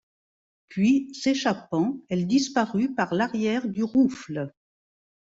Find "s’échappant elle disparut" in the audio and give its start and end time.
1.13-2.95